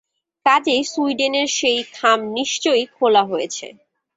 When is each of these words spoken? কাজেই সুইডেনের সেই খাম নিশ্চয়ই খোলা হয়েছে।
কাজেই 0.45 0.81
সুইডেনের 0.83 1.49
সেই 1.57 1.79
খাম 1.93 2.19
নিশ্চয়ই 2.37 2.85
খোলা 2.95 3.23
হয়েছে। 3.23 3.67